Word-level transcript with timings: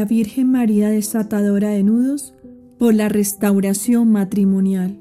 La 0.00 0.06
Virgen 0.06 0.50
María 0.50 0.88
desatadora 0.88 1.68
de 1.68 1.82
nudos 1.82 2.32
por 2.78 2.94
la 2.94 3.10
restauración 3.10 4.10
matrimonial. 4.10 4.98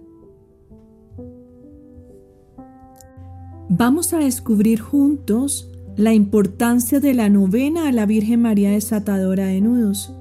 Vamos 3.69 4.11
a 4.11 4.17
descubrir 4.17 4.81
juntos 4.81 5.71
la 5.95 6.13
importancia 6.13 6.99
de 6.99 7.13
la 7.13 7.29
novena 7.29 7.87
a 7.87 7.93
la 7.93 8.05
Virgen 8.05 8.41
María 8.41 8.71
desatadora 8.71 9.45
de 9.45 9.61
nudos. 9.61 10.13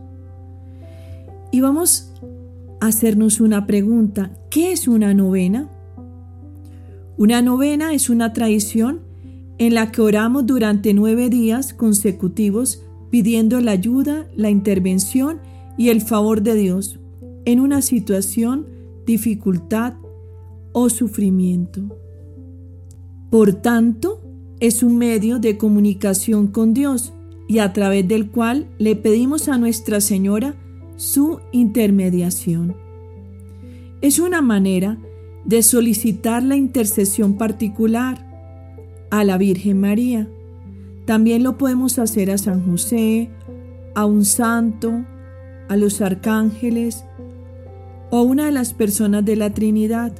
Y 1.50 1.58
vamos 1.58 2.12
a 2.80 2.86
hacernos 2.86 3.40
una 3.40 3.66
pregunta. 3.66 4.30
¿Qué 4.48 4.70
es 4.70 4.86
una 4.86 5.12
novena? 5.12 5.68
Una 7.16 7.42
novena 7.42 7.94
es 7.94 8.10
una 8.10 8.32
tradición 8.32 9.00
en 9.58 9.74
la 9.74 9.90
que 9.90 10.02
oramos 10.02 10.46
durante 10.46 10.94
nueve 10.94 11.30
días 11.30 11.74
consecutivos 11.74 12.84
pidiendo 13.10 13.60
la 13.60 13.72
ayuda, 13.72 14.28
la 14.36 14.50
intervención 14.50 15.40
y 15.76 15.88
el 15.88 16.00
favor 16.00 16.42
de 16.42 16.54
Dios 16.54 16.98
en 17.44 17.60
una 17.60 17.80
situación, 17.82 18.66
dificultad 19.06 19.94
o 20.72 20.90
sufrimiento. 20.90 21.82
Por 23.30 23.54
tanto, 23.54 24.20
es 24.60 24.82
un 24.82 24.98
medio 24.98 25.38
de 25.38 25.56
comunicación 25.56 26.48
con 26.48 26.74
Dios 26.74 27.12
y 27.46 27.60
a 27.60 27.72
través 27.72 28.06
del 28.06 28.30
cual 28.30 28.66
le 28.78 28.96
pedimos 28.96 29.48
a 29.48 29.56
Nuestra 29.56 30.00
Señora 30.00 30.56
su 30.96 31.40
intermediación. 31.52 32.76
Es 34.02 34.18
una 34.18 34.42
manera 34.42 34.98
de 35.44 35.62
solicitar 35.62 36.42
la 36.42 36.56
intercesión 36.56 37.38
particular 37.38 38.26
a 39.10 39.24
la 39.24 39.38
Virgen 39.38 39.80
María. 39.80 40.28
También 41.08 41.42
lo 41.42 41.56
podemos 41.56 41.98
hacer 41.98 42.30
a 42.30 42.36
San 42.36 42.70
José, 42.70 43.30
a 43.94 44.04
un 44.04 44.26
santo, 44.26 45.06
a 45.70 45.74
los 45.74 46.02
arcángeles 46.02 47.02
o 48.10 48.18
a 48.18 48.22
una 48.22 48.44
de 48.44 48.52
las 48.52 48.74
personas 48.74 49.24
de 49.24 49.36
la 49.36 49.48
Trinidad 49.54 50.12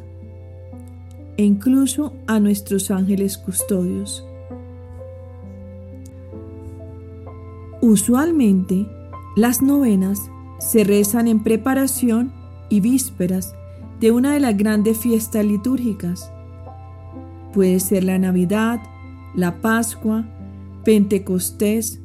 e 1.36 1.44
incluso 1.44 2.14
a 2.26 2.40
nuestros 2.40 2.90
ángeles 2.90 3.36
custodios. 3.36 4.24
Usualmente, 7.82 8.86
las 9.36 9.60
novenas 9.60 10.18
se 10.58 10.84
rezan 10.84 11.28
en 11.28 11.42
preparación 11.42 12.32
y 12.70 12.80
vísperas 12.80 13.54
de 14.00 14.10
una 14.10 14.32
de 14.32 14.40
las 14.40 14.56
grandes 14.56 14.96
fiestas 14.96 15.44
litúrgicas 15.44 16.32
Puede 17.52 17.78
ser 17.80 18.04
la 18.04 18.18
Navidad, 18.18 18.80
la 19.34 19.60
Pascua, 19.60 20.24
Pentecostés 20.84 22.00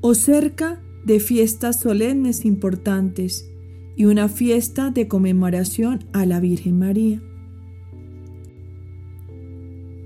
o 0.00 0.14
cerca 0.14 0.80
de 1.04 1.20
fiestas 1.20 1.80
solemnes 1.80 2.44
importantes 2.44 3.48
y 3.96 4.04
una 4.04 4.28
fiesta 4.28 4.90
de 4.90 5.08
conmemoración 5.08 6.04
a 6.12 6.24
la 6.24 6.40
Virgen 6.40 6.78
María. 6.78 7.20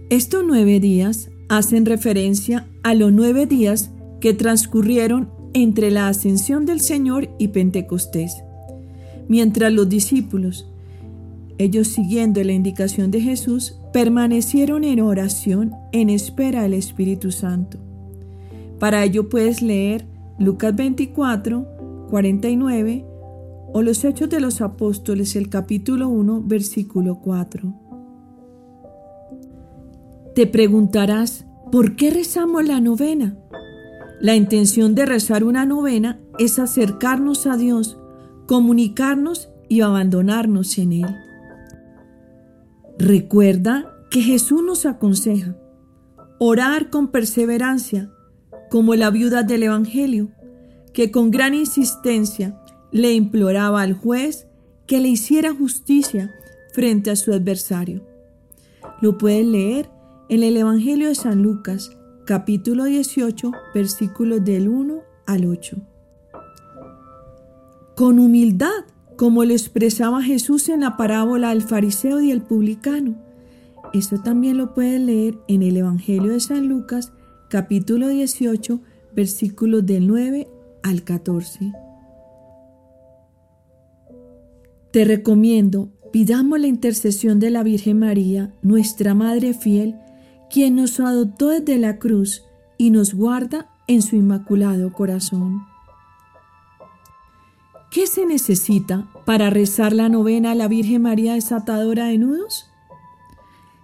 Estos 0.09 0.44
nueve 0.47 0.81
días 0.81 1.31
hacen 1.49 1.87
referencia 1.87 2.69
a 2.83 2.94
los 2.94 3.12
nueve 3.12 3.47
días 3.47 3.91
que 4.21 4.33
transcurrieron 4.33 5.31
entre 5.55 5.91
la 5.91 6.09
ascensión 6.09 6.65
del 6.65 6.81
Señor 6.81 7.28
y 7.39 7.49
Pentecostés, 7.49 8.43
mientras 9.28 9.72
los 9.72 9.89
discípulos, 9.89 10.66
ellos 11.59 11.89
siguiendo 11.89 12.43
la 12.43 12.53
indicación 12.53 13.11
de 13.11 13.21
Jesús, 13.21 13.78
permanecieron 13.93 14.84
en 14.84 15.00
oración 15.00 15.72
en 15.93 16.09
espera 16.09 16.62
del 16.62 16.75
Espíritu 16.75 17.31
Santo. 17.31 17.78
Para 18.82 19.04
ello 19.04 19.28
puedes 19.28 19.62
leer 19.62 20.09
Lucas 20.41 20.75
24, 20.75 22.09
49 22.10 23.06
o 23.72 23.81
los 23.81 24.03
Hechos 24.03 24.28
de 24.28 24.41
los 24.41 24.60
Apóstoles, 24.60 25.37
el 25.37 25.48
capítulo 25.48 26.09
1, 26.09 26.43
versículo 26.44 27.21
4. 27.21 27.72
Te 30.34 30.48
preguntarás, 30.48 31.47
¿por 31.71 31.94
qué 31.94 32.10
rezamos 32.10 32.66
la 32.66 32.81
novena? 32.81 33.38
La 34.21 34.34
intención 34.34 34.97
de 34.97 35.06
rezar 35.06 35.44
una 35.44 35.65
novena 35.65 36.19
es 36.41 36.59
acercarnos 36.59 37.47
a 37.47 37.56
Dios, 37.56 38.00
comunicarnos 38.48 39.48
y 39.69 39.82
abandonarnos 39.82 40.76
en 40.78 40.92
Él. 40.92 41.16
Recuerda 42.98 43.94
que 44.10 44.22
Jesús 44.22 44.60
nos 44.65 44.87
aconseja 44.87 45.56
orar 46.41 46.91
con 46.91 47.12
perseverancia, 47.12 48.10
como 48.72 48.94
la 48.94 49.10
viuda 49.10 49.43
del 49.43 49.65
Evangelio, 49.65 50.31
que 50.94 51.10
con 51.10 51.31
gran 51.31 51.53
insistencia 51.53 52.59
le 52.91 53.12
imploraba 53.12 53.83
al 53.83 53.93
juez 53.93 54.47
que 54.87 54.99
le 54.99 55.09
hiciera 55.09 55.55
justicia 55.55 56.31
frente 56.72 57.10
a 57.10 57.16
su 57.16 57.34
adversario. 57.34 58.03
Lo 59.03 59.19
puedes 59.19 59.44
leer 59.44 59.91
en 60.31 60.43
el 60.43 60.56
Evangelio 60.56 61.09
de 61.09 61.15
San 61.15 61.43
Lucas, 61.43 61.91
capítulo 62.25 62.84
18, 62.84 63.53
versículos 63.75 64.43
del 64.43 64.71
1 64.71 65.03
al 65.27 65.44
8. 65.44 65.77
Con 67.94 68.19
humildad 68.19 68.87
como 69.19 69.44
lo 69.44 69.53
expresaba 69.53 70.22
Jesús 70.22 70.71
en 70.71 70.81
la 70.81 70.97
parábola 70.97 71.50
del 71.50 71.60
fariseo 71.60 72.22
y 72.22 72.31
el 72.31 72.41
publicano. 72.41 73.16
Esto 73.93 74.22
también 74.22 74.56
lo 74.56 74.72
pueden 74.72 75.04
leer 75.04 75.37
en 75.47 75.62
el 75.62 75.77
Evangelio 75.77 76.33
de 76.33 76.41
San 76.41 76.69
Lucas, 76.69 77.12
capítulo 77.53 78.09
18, 78.09 78.81
versículos 79.15 79.85
del 79.85 80.07
9 80.07 80.49
al 80.83 81.05
14. 81.05 81.71
Te 84.91 85.05
recomiendo, 85.05 85.93
pidamos 86.15 86.59
la 86.61 86.67
intercesión 86.67 87.41
de 87.41 87.51
la 87.51 87.63
Virgen 87.63 87.99
María, 87.99 88.55
nuestra 88.63 89.13
Madre 89.13 89.53
fiel, 89.53 89.97
quien 90.49 90.77
nos 90.77 90.99
adoptó 90.99 91.49
desde 91.49 91.77
la 91.77 91.99
cruz 91.99 92.43
y 92.79 92.89
nos 92.89 93.13
guarda 93.13 93.69
en 93.87 94.01
su 94.01 94.17
inmaculado 94.17 94.91
corazón. 94.95 95.61
¿Qué 97.91 98.07
se 98.07 98.25
necesita 98.25 99.13
para 99.27 99.51
rezar 99.51 99.93
la 99.93 100.09
novena 100.09 100.53
a 100.53 100.55
la 100.55 100.69
Virgen 100.69 101.03
María 101.03 101.34
desatadora 101.34 102.07
de 102.07 102.17
nudos? 102.17 102.71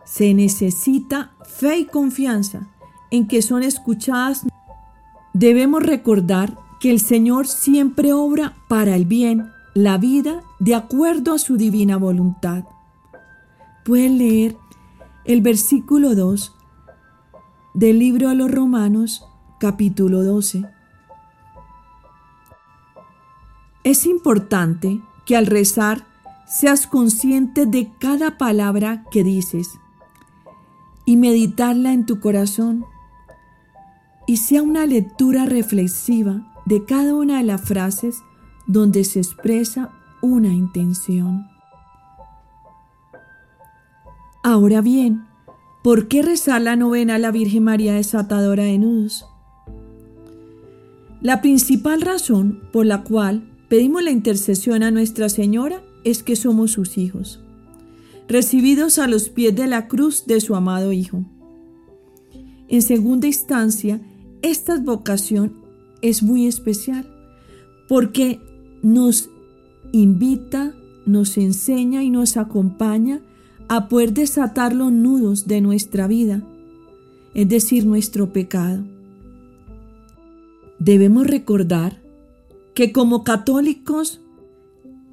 Se 0.06 0.32
necesita 0.32 1.34
fe 1.44 1.80
y 1.80 1.84
confianza 1.84 2.70
en 3.10 3.26
que 3.26 3.42
son 3.42 3.62
escuchadas. 3.62 4.46
Debemos 5.32 5.82
recordar 5.82 6.56
que 6.80 6.90
el 6.90 7.00
Señor 7.00 7.46
siempre 7.46 8.12
obra 8.12 8.54
para 8.68 8.94
el 8.96 9.04
bien, 9.04 9.50
la 9.74 9.98
vida, 9.98 10.42
de 10.58 10.74
acuerdo 10.74 11.34
a 11.34 11.38
su 11.38 11.56
divina 11.56 11.96
voluntad. 11.96 12.64
Pueden 13.84 14.18
leer 14.18 14.56
el 15.24 15.40
versículo 15.40 16.14
2 16.14 16.54
del 17.74 17.98
libro 17.98 18.28
a 18.28 18.34
los 18.34 18.50
Romanos, 18.50 19.24
capítulo 19.58 20.22
12. 20.22 20.64
Es 23.84 24.06
importante 24.06 25.00
que 25.24 25.36
al 25.36 25.46
rezar 25.46 26.06
seas 26.46 26.86
consciente 26.86 27.66
de 27.66 27.90
cada 27.98 28.38
palabra 28.38 29.04
que 29.10 29.22
dices 29.22 29.78
y 31.04 31.16
meditarla 31.16 31.92
en 31.92 32.04
tu 32.04 32.20
corazón 32.20 32.84
y 34.28 34.36
sea 34.36 34.62
una 34.62 34.84
lectura 34.84 35.46
reflexiva 35.46 36.52
de 36.66 36.84
cada 36.84 37.14
una 37.14 37.38
de 37.38 37.44
las 37.44 37.62
frases 37.62 38.22
donde 38.66 39.02
se 39.04 39.20
expresa 39.20 39.90
una 40.20 40.52
intención. 40.52 41.46
Ahora 44.42 44.82
bien, 44.82 45.24
¿por 45.82 46.08
qué 46.08 46.20
rezar 46.20 46.60
la 46.60 46.76
novena 46.76 47.14
a 47.14 47.18
la 47.18 47.30
Virgen 47.30 47.64
María 47.64 47.94
desatadora 47.94 48.64
de 48.64 48.76
nudos? 48.76 49.24
La 51.22 51.40
principal 51.40 52.02
razón 52.02 52.60
por 52.70 52.84
la 52.84 53.04
cual 53.04 53.50
pedimos 53.70 54.02
la 54.02 54.10
intercesión 54.10 54.82
a 54.82 54.90
Nuestra 54.90 55.30
Señora 55.30 55.80
es 56.04 56.22
que 56.22 56.36
somos 56.36 56.72
sus 56.72 56.98
hijos, 56.98 57.40
recibidos 58.28 58.98
a 58.98 59.08
los 59.08 59.30
pies 59.30 59.56
de 59.56 59.66
la 59.66 59.88
cruz 59.88 60.26
de 60.26 60.42
su 60.42 60.54
amado 60.54 60.92
Hijo. 60.92 61.24
En 62.68 62.82
segunda 62.82 63.26
instancia, 63.26 64.02
esta 64.42 64.78
vocación 64.78 65.52
es 66.02 66.22
muy 66.22 66.46
especial 66.46 67.06
porque 67.88 68.40
nos 68.82 69.30
invita, 69.92 70.74
nos 71.06 71.38
enseña 71.38 72.02
y 72.02 72.10
nos 72.10 72.36
acompaña 72.36 73.20
a 73.68 73.88
poder 73.88 74.12
desatar 74.12 74.74
los 74.74 74.92
nudos 74.92 75.46
de 75.46 75.60
nuestra 75.60 76.06
vida, 76.06 76.42
es 77.34 77.48
decir, 77.48 77.86
nuestro 77.86 78.32
pecado. 78.32 78.84
Debemos 80.78 81.26
recordar 81.26 82.00
que 82.74 82.92
como 82.92 83.24
católicos 83.24 84.20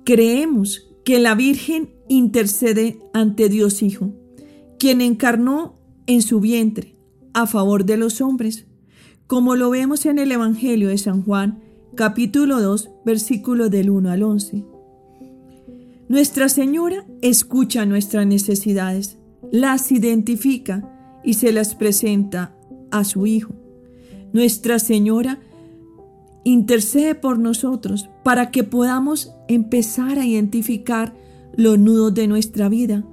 creemos 0.04 0.88
que 1.04 1.20
la 1.20 1.36
Virgen 1.36 1.90
intercede 2.08 3.00
ante 3.14 3.50
Dios 3.50 3.82
Hijo, 3.82 4.12
quien 4.78 5.02
encarnó 5.02 5.76
en 6.08 6.22
su 6.22 6.40
vientre 6.40 6.96
a 7.34 7.48
favor 7.48 7.86
de 7.86 7.98
los 7.98 8.22
hombres, 8.22 8.66
como 9.28 9.56
lo 9.56 9.72
vemos 9.72 10.06
en 10.06 10.20
el 10.20 10.32
Evangelio 10.32 10.90
de 10.90 10.98
San 10.98 11.24
Juan, 11.24 11.60
capítulo 11.96 12.62
2, 12.62 12.92
versículos 13.06 13.72
del 13.72 13.90
1 13.90 14.12
al 14.12 14.24
11. 14.24 14.64
Nuestra 16.08 16.48
Señora 16.48 17.06
escucha 17.22 17.86
nuestras 17.86 18.28
necesidades, 18.28 19.18
las 19.52 19.92
identifica 19.92 21.20
y 21.24 21.36
se 21.36 21.52
las 21.52 21.74
presenta 21.74 22.56
a 22.92 23.04
su 23.04 23.26
Hijo. 23.26 23.56
Nuestra 24.32 24.78
Señora 24.78 25.40
intercede 26.44 27.16
por 27.16 27.40
nosotros 27.40 28.10
para 28.24 28.52
que 28.52 28.64
podamos 28.64 29.32
empezar 29.48 30.20
a 30.20 30.26
identificar 30.26 31.16
los 31.56 31.80
nudos 31.80 32.14
de 32.14 32.28
nuestra 32.28 32.70
vida. 32.70 33.04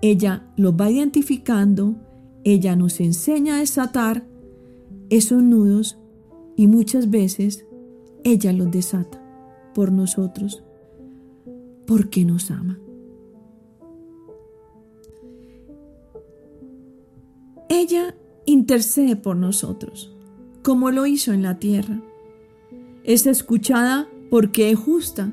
Ella 0.00 0.46
los 0.56 0.72
va 0.72 0.90
identificando, 0.90 1.96
ella 2.44 2.74
nos 2.76 3.00
enseña 3.00 3.56
a 3.56 3.60
desatar 3.60 4.24
esos 5.10 5.42
nudos 5.42 5.98
y 6.56 6.66
muchas 6.66 7.10
veces 7.10 7.66
ella 8.24 8.52
los 8.52 8.70
desata 8.70 9.22
por 9.74 9.92
nosotros 9.92 10.62
porque 11.86 12.24
nos 12.24 12.50
ama. 12.50 12.78
Ella 17.68 18.14
intercede 18.46 19.16
por 19.16 19.36
nosotros, 19.36 20.14
como 20.62 20.90
lo 20.90 21.06
hizo 21.06 21.32
en 21.32 21.42
la 21.42 21.58
tierra. 21.58 22.00
Es 23.02 23.26
escuchada 23.26 24.08
porque 24.30 24.70
es 24.70 24.78
justa. 24.78 25.32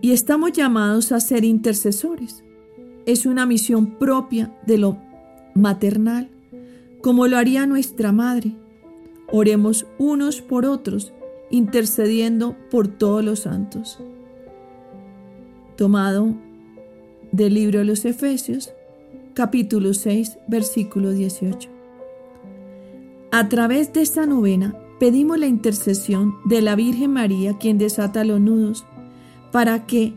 Y 0.00 0.12
estamos 0.12 0.52
llamados 0.52 1.12
a 1.12 1.20
ser 1.20 1.44
intercesores. 1.44 2.42
Es 3.06 3.26
una 3.26 3.44
misión 3.44 3.98
propia 3.98 4.56
de 4.66 4.78
lo 4.78 4.98
maternal, 5.54 6.30
como 7.00 7.26
lo 7.26 7.36
haría 7.36 7.66
nuestra 7.66 8.12
madre. 8.12 8.52
Oremos 9.32 9.86
unos 9.98 10.40
por 10.42 10.66
otros, 10.66 11.12
intercediendo 11.50 12.56
por 12.70 12.88
todos 12.88 13.24
los 13.24 13.40
santos. 13.40 13.98
Tomado 15.76 16.34
del 17.32 17.54
libro 17.54 17.78
de 17.78 17.84
los 17.84 18.04
Efesios, 18.04 18.72
capítulo 19.34 19.94
6, 19.94 20.38
versículo 20.48 21.12
18. 21.12 21.70
A 23.32 23.48
través 23.48 23.92
de 23.92 24.02
esta 24.02 24.26
novena 24.26 24.74
pedimos 24.98 25.38
la 25.38 25.46
intercesión 25.46 26.34
de 26.44 26.60
la 26.60 26.74
Virgen 26.74 27.12
María, 27.12 27.56
quien 27.58 27.78
desata 27.78 28.24
los 28.24 28.40
nudos, 28.40 28.84
para 29.52 29.86
que 29.86 30.14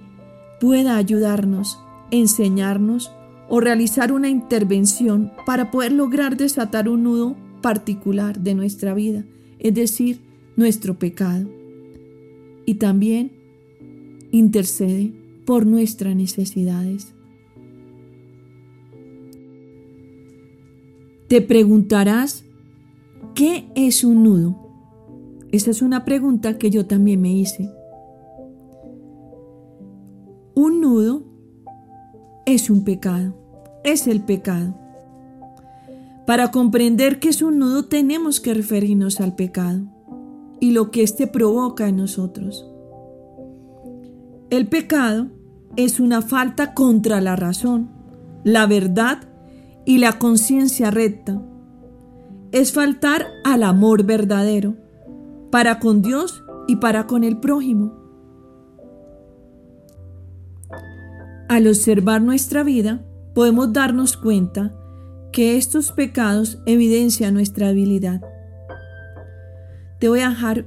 pueda 0.59 0.97
ayudarnos, 0.97 1.79
enseñarnos 2.11 3.11
o 3.55 3.59
realizar 3.59 4.11
una 4.11 4.29
intervención 4.29 5.31
para 5.45 5.69
poder 5.69 5.91
lograr 5.91 6.37
desatar 6.37 6.89
un 6.89 7.03
nudo 7.03 7.35
particular 7.61 8.39
de 8.39 8.55
nuestra 8.55 8.95
vida, 8.95 9.25
es 9.59 9.75
decir, 9.75 10.21
nuestro 10.55 10.97
pecado. 10.97 11.47
Y 12.65 12.73
también 12.75 13.31
intercede 14.31 15.13
por 15.45 15.67
nuestras 15.67 16.15
necesidades. 16.15 17.13
Te 21.27 21.39
preguntarás, 21.39 22.45
¿qué 23.35 23.65
es 23.75 24.03
un 24.03 24.23
nudo? 24.23 24.57
Esa 25.51 25.69
es 25.69 25.83
una 25.83 26.05
pregunta 26.05 26.57
que 26.57 26.71
yo 26.71 26.87
también 26.87 27.21
me 27.21 27.31
hice. 27.31 27.69
Un 30.55 30.81
nudo 30.81 31.21
es 32.47 32.71
un 32.71 32.83
pecado, 32.83 33.42
es 33.83 34.07
el 34.07 34.21
pecado. 34.21 34.73
Para 36.25 36.51
comprender 36.51 37.19
qué 37.19 37.29
es 37.29 37.41
un 37.41 37.59
nudo 37.59 37.85
tenemos 37.85 38.39
que 38.39 38.53
referirnos 38.53 39.19
al 39.19 39.35
pecado 39.35 39.81
y 40.59 40.71
lo 40.71 40.91
que 40.91 41.03
éste 41.03 41.27
provoca 41.27 41.87
en 41.89 41.97
nosotros. 41.97 42.69
El 44.49 44.67
pecado 44.67 45.27
es 45.75 45.99
una 45.99 46.21
falta 46.21 46.73
contra 46.73 47.19
la 47.19 47.35
razón, 47.35 47.89
la 48.43 48.67
verdad 48.67 49.27
y 49.85 49.97
la 49.97 50.19
conciencia 50.19 50.91
recta. 50.91 51.41
Es 52.51 52.71
faltar 52.71 53.25
al 53.43 53.63
amor 53.63 54.03
verdadero 54.03 54.75
para 55.51 55.79
con 55.79 56.01
Dios 56.01 56.43
y 56.67 56.77
para 56.77 57.07
con 57.07 57.23
el 57.23 57.37
prójimo. 57.37 57.93
Al 61.49 61.67
observar 61.67 62.21
nuestra 62.21 62.63
vida, 62.63 63.05
podemos 63.33 63.73
darnos 63.73 64.17
cuenta 64.17 64.73
que 65.31 65.57
estos 65.57 65.91
pecados 65.91 66.59
evidencian 66.65 67.33
nuestra 67.33 67.69
habilidad. 67.69 68.21
Te 69.99 70.09
voy 70.09 70.19
a 70.19 70.29
dejar 70.29 70.65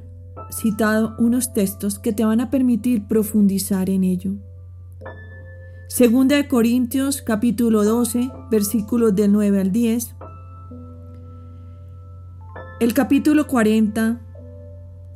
citado 0.51 1.15
unos 1.19 1.53
textos 1.53 1.99
que 1.99 2.13
te 2.13 2.25
van 2.25 2.41
a 2.41 2.51
permitir 2.51 3.07
profundizar 3.07 3.91
en 3.91 4.05
ello. 4.05 4.33
Segunda 5.89 6.37
de 6.37 6.49
Corintios 6.49 7.23
capítulo 7.23 7.85
12 7.85 8.31
versículos 8.51 9.15
del 9.15 9.33
9 9.33 9.61
al 9.61 9.73
10. 9.73 10.17
El 12.81 12.93
capítulo 12.93 13.47
40 13.47 14.21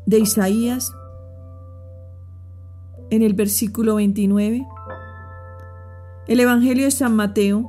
de 0.06 0.18
Isaías 0.18 0.92
en 3.10 3.22
el 3.22 3.34
versículo 3.34 3.96
29. 3.96 4.66
El 6.30 6.38
Evangelio 6.38 6.84
de 6.84 6.92
San 6.92 7.16
Mateo 7.16 7.68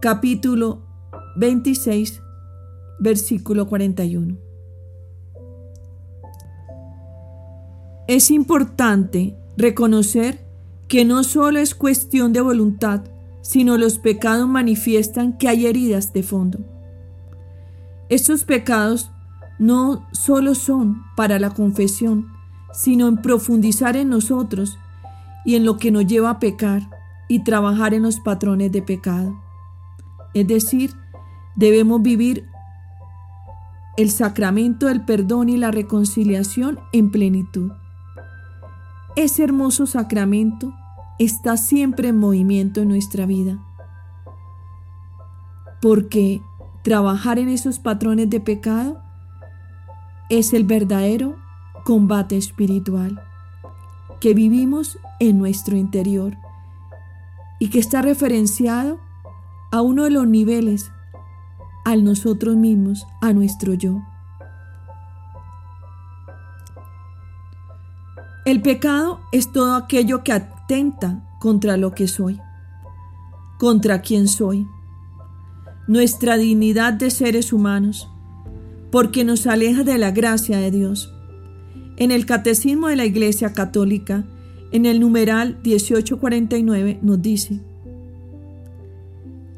capítulo 0.00 0.82
26 1.36 2.20
versículo 2.98 3.68
41. 3.68 4.36
Es 8.08 8.32
importante 8.32 9.36
reconocer 9.56 10.48
que 10.88 11.04
no 11.04 11.22
solo 11.22 11.60
es 11.60 11.76
cuestión 11.76 12.32
de 12.32 12.40
voluntad, 12.40 13.04
sino 13.40 13.78
los 13.78 14.00
pecados 14.00 14.48
manifiestan 14.48 15.38
que 15.38 15.48
hay 15.48 15.66
heridas 15.66 16.12
de 16.12 16.24
fondo. 16.24 16.58
Estos 18.08 18.42
pecados 18.42 19.12
no 19.60 20.08
solo 20.10 20.56
son 20.56 21.04
para 21.16 21.38
la 21.38 21.50
confesión, 21.50 22.26
sino 22.72 23.06
en 23.06 23.22
profundizar 23.22 23.96
en 23.96 24.08
nosotros 24.08 24.76
y 25.44 25.54
en 25.54 25.64
lo 25.64 25.76
que 25.76 25.92
nos 25.92 26.04
lleva 26.04 26.30
a 26.30 26.40
pecar 26.40 26.97
y 27.28 27.44
trabajar 27.44 27.94
en 27.94 28.02
los 28.02 28.20
patrones 28.20 28.72
de 28.72 28.82
pecado. 28.82 29.38
Es 30.34 30.46
decir, 30.46 30.94
debemos 31.56 32.02
vivir 32.02 32.48
el 33.96 34.10
sacramento 34.10 34.86
del 34.86 35.04
perdón 35.04 35.48
y 35.48 35.56
la 35.56 35.70
reconciliación 35.70 36.78
en 36.92 37.10
plenitud. 37.10 37.72
Ese 39.16 39.44
hermoso 39.44 39.86
sacramento 39.86 40.72
está 41.18 41.56
siempre 41.56 42.08
en 42.08 42.18
movimiento 42.18 42.80
en 42.80 42.88
nuestra 42.88 43.26
vida. 43.26 43.58
Porque 45.82 46.40
trabajar 46.82 47.38
en 47.38 47.48
esos 47.48 47.78
patrones 47.78 48.30
de 48.30 48.40
pecado 48.40 49.02
es 50.30 50.52
el 50.52 50.64
verdadero 50.64 51.36
combate 51.84 52.36
espiritual 52.36 53.20
que 54.20 54.34
vivimos 54.34 54.98
en 55.20 55.38
nuestro 55.38 55.76
interior 55.76 56.36
y 57.58 57.70
que 57.70 57.78
está 57.78 58.02
referenciado 58.02 58.98
a 59.70 59.82
uno 59.82 60.04
de 60.04 60.10
los 60.10 60.26
niveles, 60.26 60.90
al 61.84 62.04
nosotros 62.04 62.56
mismos, 62.56 63.06
a 63.20 63.32
nuestro 63.32 63.74
yo. 63.74 64.02
El 68.44 68.62
pecado 68.62 69.20
es 69.30 69.52
todo 69.52 69.74
aquello 69.74 70.24
que 70.24 70.32
atenta 70.32 71.22
contra 71.38 71.76
lo 71.76 71.92
que 71.92 72.08
soy, 72.08 72.40
contra 73.58 74.00
quien 74.00 74.26
soy, 74.26 74.66
nuestra 75.86 76.36
dignidad 76.36 76.94
de 76.94 77.10
seres 77.10 77.52
humanos, 77.52 78.10
porque 78.90 79.24
nos 79.24 79.46
aleja 79.46 79.82
de 79.82 79.98
la 79.98 80.12
gracia 80.12 80.58
de 80.58 80.70
Dios. 80.70 81.12
En 81.98 82.10
el 82.10 82.24
Catecismo 82.24 82.88
de 82.88 82.96
la 82.96 83.04
Iglesia 83.04 83.52
Católica, 83.52 84.24
en 84.72 84.86
el 84.86 85.00
numeral 85.00 85.58
1849, 85.64 86.98
nos 87.02 87.22
dice, 87.22 87.60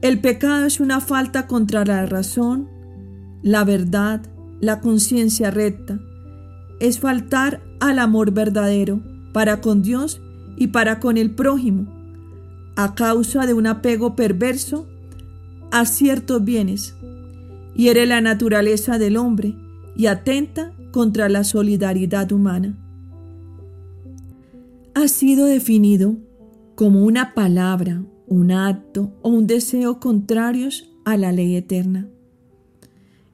el 0.03 0.21
pecado 0.21 0.65
es 0.65 0.81
una 0.81 1.01
falta 1.01 1.47
contra 1.47 1.85
la 1.85 2.07
razón, 2.07 2.69
la 3.43 3.65
verdad, 3.65 4.23
la 4.61 4.81
conciencia 4.81 5.51
recta, 5.51 6.01
es 6.81 7.01
faltar 7.01 7.63
al 7.81 7.99
amor 7.99 8.31
verdadero 8.33 9.03
para 9.33 9.61
con 9.61 9.83
Dios 9.83 10.23
y 10.57 10.69
para 10.69 11.01
con 11.01 11.17
el 11.17 11.35
prójimo, 11.35 11.87
a 12.77 12.95
causa 12.95 13.47
de 13.47 13.53
un 13.53 13.67
apego 13.67 14.17
perverso 14.17 14.89
a 15.71 15.85
ciertos 15.85 16.45
bienes, 16.45 16.97
hiere 17.75 18.07
la 18.07 18.21
naturaleza 18.21 18.99
del 18.99 19.17
hombre 19.17 19.55
y 19.97 20.07
atenta 20.07 20.73
contra 20.93 21.29
la 21.29 21.45
solidaridad 21.45 22.33
humana. 22.33 22.77
Ha 25.01 25.09
sido 25.09 25.47
definido 25.47 26.19
como 26.75 27.07
una 27.07 27.33
palabra, 27.33 28.05
un 28.27 28.51
acto 28.53 29.15
o 29.23 29.31
un 29.31 29.47
deseo 29.47 29.99
contrarios 29.99 30.91
a 31.07 31.17
la 31.17 31.33
ley 31.33 31.57
eterna. 31.57 32.07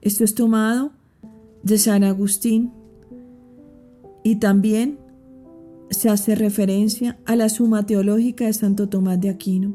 Esto 0.01 0.23
es 0.23 0.37
tomado 0.37 0.93
de 1.65 1.77
San 1.79 2.05
Agustín 2.05 2.73
y 4.23 4.37
también 4.37 5.01
se 5.91 6.09
hace 6.09 6.37
referencia 6.37 7.19
a 7.25 7.35
la 7.35 7.49
suma 7.49 7.85
teológica 7.85 8.45
de 8.47 8.53
Santo 8.53 8.89
Tomás 8.89 9.21
de 9.21 9.31
Aquino. 9.31 9.75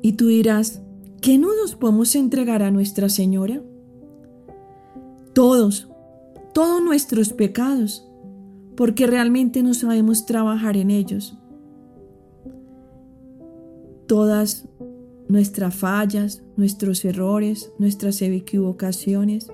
Y 0.00 0.12
tú 0.12 0.28
dirás, 0.28 0.80
¿qué 1.20 1.38
nudos 1.38 1.74
podemos 1.74 2.14
entregar 2.14 2.62
a 2.62 2.70
Nuestra 2.70 3.08
Señora? 3.08 3.60
Todos, 5.32 5.89
todos 6.52 6.82
nuestros 6.82 7.32
pecados, 7.32 8.06
porque 8.76 9.06
realmente 9.06 9.62
no 9.62 9.74
sabemos 9.74 10.26
trabajar 10.26 10.76
en 10.76 10.90
ellos. 10.90 11.36
Todas 14.06 14.68
nuestras 15.28 15.74
fallas, 15.74 16.42
nuestros 16.56 17.04
errores, 17.04 17.70
nuestras 17.78 18.20
equivocaciones, 18.22 19.50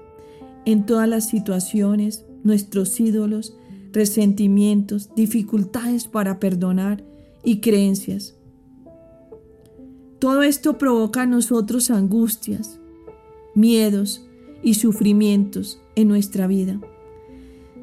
en 0.64 0.86
todas 0.86 1.08
las 1.08 1.28
situaciones, 1.28 2.24
nuestros 2.42 2.98
ídolos, 2.98 3.56
resentimientos, 3.92 5.10
dificultades 5.14 6.08
para 6.08 6.40
perdonar 6.40 7.04
y 7.44 7.60
creencias. 7.60 8.34
Todo 10.18 10.42
esto 10.42 10.78
provoca 10.78 11.24
en 11.24 11.30
nosotros 11.30 11.90
angustias, 11.90 12.80
miedos 13.54 14.26
y 14.62 14.74
sufrimientos 14.74 15.80
en 15.96 16.08
nuestra 16.08 16.46
vida 16.46 16.78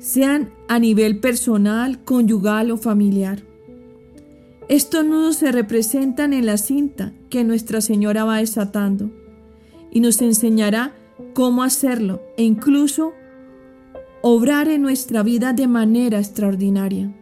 sean 0.04 0.52
a 0.68 0.80
nivel 0.80 1.22
personal, 1.22 2.04
conyugal 2.04 2.72
o 2.72 2.78
familiar. 2.78 3.42
Estos 4.68 5.06
nudos 5.06 5.38
se 5.38 5.50
representan 5.54 6.34
en 6.34 6.46
la 6.46 6.58
cinta 6.58 7.14
que 7.30 7.46
Nuestra 7.46 7.80
Señora 7.80 8.26
va 8.26 8.40
desatando 8.40 9.12
y 9.92 10.02
nos 10.02 10.22
enseñará 10.22 10.94
cómo 11.34 11.64
hacerlo 11.64 12.22
e 12.36 12.44
incluso 12.44 13.14
obrar 14.22 14.68
en 14.68 14.82
nuestra 14.82 15.24
vida 15.24 15.54
de 15.54 15.68
manera 15.68 16.20
extraordinaria. 16.20 17.14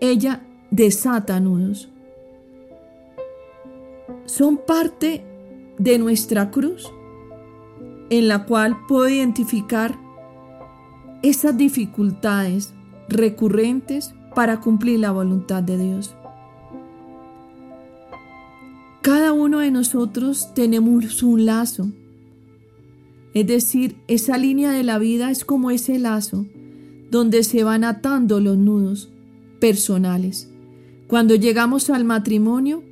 Ella 0.00 0.42
desata 0.72 1.38
nudos. 1.38 1.88
Son 4.24 4.56
parte 4.56 5.24
de 5.78 5.98
nuestra 5.98 6.50
cruz, 6.50 6.90
en 8.10 8.26
la 8.26 8.44
cual 8.44 8.76
puedo 8.88 9.08
identificar 9.08 9.98
esas 11.22 11.56
dificultades 11.56 12.74
recurrentes 13.08 14.14
para 14.34 14.60
cumplir 14.60 15.00
la 15.00 15.12
voluntad 15.12 15.62
de 15.62 15.78
Dios. 15.78 16.14
Cada 19.00 19.32
uno 19.32 19.60
de 19.60 19.70
nosotros 19.70 20.52
tenemos 20.54 21.22
un 21.22 21.46
lazo. 21.46 21.88
Es 23.32 23.46
decir, 23.46 23.96
esa 24.08 24.36
línea 24.36 24.72
de 24.72 24.82
la 24.82 24.98
vida 24.98 25.30
es 25.30 25.44
como 25.44 25.70
ese 25.70 25.98
lazo 25.98 26.46
donde 27.10 27.42
se 27.44 27.64
van 27.64 27.84
atando 27.84 28.40
los 28.40 28.58
nudos 28.58 29.10
personales. 29.60 30.50
Cuando 31.06 31.34
llegamos 31.34 31.90
al 31.90 32.04
matrimonio, 32.04 32.82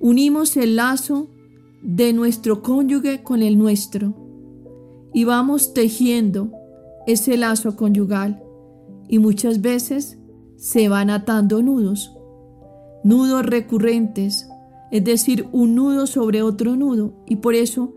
unimos 0.00 0.56
el 0.56 0.76
lazo 0.76 1.28
de 1.82 2.12
nuestro 2.12 2.62
cónyuge 2.62 3.22
con 3.22 3.42
el 3.42 3.58
nuestro 3.58 4.23
y 5.14 5.24
vamos 5.24 5.72
tejiendo 5.72 6.50
ese 7.06 7.36
lazo 7.36 7.76
conyugal 7.76 8.42
y 9.08 9.20
muchas 9.20 9.62
veces 9.62 10.18
se 10.56 10.88
van 10.88 11.08
atando 11.08 11.62
nudos, 11.62 12.12
nudos 13.04 13.46
recurrentes, 13.46 14.48
es 14.90 15.04
decir, 15.04 15.46
un 15.52 15.76
nudo 15.76 16.06
sobre 16.06 16.42
otro 16.42 16.76
nudo 16.76 17.14
y 17.26 17.36
por 17.36 17.54
eso 17.54 17.94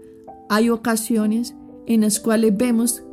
hay 0.47 0.69
ocasiones 0.69 1.55
en 1.87 2.01
las 2.01 2.19
cuales 2.19 2.55
vemos 2.55 3.03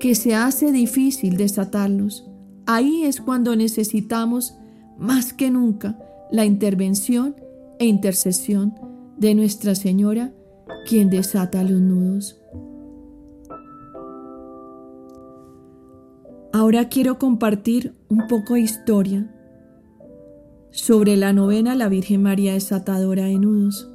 que 0.00 0.14
se 0.14 0.34
hace 0.34 0.72
difícil 0.72 1.36
desatarlos. 1.36 2.28
Ahí 2.66 3.04
es 3.04 3.20
cuando 3.20 3.54
necesitamos 3.54 4.56
más 4.98 5.32
que 5.32 5.50
nunca 5.50 5.98
la 6.30 6.44
intervención 6.44 7.36
e 7.78 7.86
intercesión 7.86 8.74
de 9.18 9.34
Nuestra 9.34 9.74
Señora, 9.74 10.32
quien 10.88 11.10
desata 11.10 11.62
los 11.62 11.80
nudos. 11.80 12.38
Ahora 16.62 16.88
quiero 16.88 17.18
compartir 17.18 17.92
un 18.08 18.28
poco 18.28 18.54
de 18.54 18.60
historia 18.60 19.26
sobre 20.70 21.16
la 21.16 21.32
novena 21.32 21.74
la 21.74 21.88
Virgen 21.88 22.22
María 22.22 22.52
desatadora 22.52 23.24
de 23.24 23.36
nudos. 23.36 23.90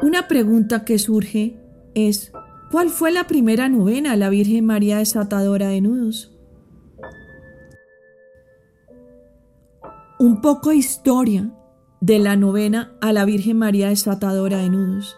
Una 0.00 0.28
pregunta 0.28 0.84
que 0.84 1.00
surge 1.00 1.58
es, 1.96 2.30
¿cuál 2.70 2.90
fue 2.90 3.10
la 3.10 3.26
primera 3.26 3.68
novena 3.68 4.14
la 4.14 4.28
Virgen 4.28 4.66
María 4.66 4.98
desatadora 4.98 5.66
de 5.66 5.80
nudos? 5.80 6.38
Un 10.20 10.40
poco 10.42 10.70
de 10.70 10.76
historia 10.76 11.50
de 12.00 12.20
la 12.20 12.36
novena 12.36 12.96
a 13.00 13.12
la 13.12 13.24
Virgen 13.24 13.58
María 13.58 13.88
desatadora 13.88 14.58
de 14.58 14.70
nudos. 14.70 15.16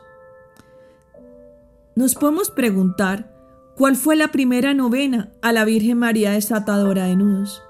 Nos 1.97 2.14
podemos 2.14 2.50
preguntar 2.50 3.38
¿Cuál 3.78 3.94
fue 3.94 4.16
la 4.16 4.32
primera 4.32 4.75
novena 4.75 5.30
a 5.40 5.52
la 5.52 5.64
Virgen 5.64 5.99
María 5.99 6.32
desatadora 6.32 7.04
de 7.04 7.14
nudos? 7.14 7.62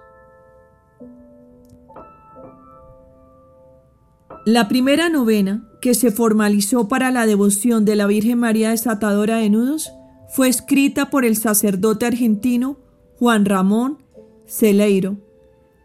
La 4.47 4.69
primera 4.69 5.11
novena 5.11 5.69
que 5.83 5.93
se 5.93 6.11
formalizó 6.11 6.89
para 6.89 7.11
la 7.11 7.27
devoción 7.27 7.85
de 7.85 7.95
la 7.95 8.07
Virgen 8.07 8.39
María 8.39 8.71
desatadora 8.71 9.37
de 9.37 9.51
nudos 9.51 9.93
fue 10.31 10.49
escrita 10.49 11.11
por 11.11 11.27
el 11.27 11.37
sacerdote 11.37 12.07
argentino 12.07 12.79
Juan 13.19 13.45
Ramón 13.45 13.99
Celeiro, 14.47 15.19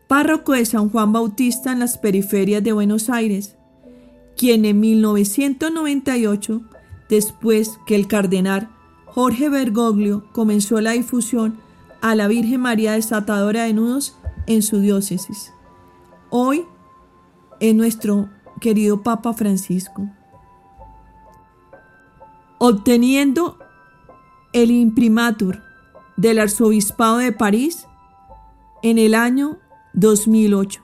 párroco 0.07 0.53
de 0.53 0.65
San 0.65 0.89
Juan 0.89 1.11
Bautista 1.11 1.73
en 1.73 1.79
las 1.79 1.97
periferias 1.97 2.63
de 2.63 2.71
Buenos 2.71 3.09
Aires, 3.09 3.57
quien 4.37 4.63
en 4.63 4.79
1998, 4.79 6.61
después 7.09 7.77
que 7.85 7.95
el 7.95 8.07
cardenal 8.07 8.69
Jorge 9.13 9.47
Bergoglio 9.47 10.23
comenzó 10.31 10.81
la 10.81 10.93
difusión 10.93 11.59
a 12.01 12.15
la 12.15 12.27
Virgen 12.27 12.61
María 12.61 12.93
desatadora 12.93 13.65
de 13.65 13.73
nudos 13.73 14.17
en 14.47 14.63
su 14.63 14.79
diócesis. 14.79 15.53
Hoy 16.31 16.65
es 17.59 17.75
nuestro 17.75 18.27
querido 18.59 19.03
Papa 19.03 19.33
Francisco. 19.33 20.09
Obteniendo 22.57 23.59
el 24.51 24.71
imprimatur 24.71 25.61
del 26.17 26.39
Arzobispado 26.39 27.17
de 27.17 27.31
París 27.31 27.85
en 28.81 28.97
el 28.97 29.13
año 29.13 29.59
2008. 29.93 30.81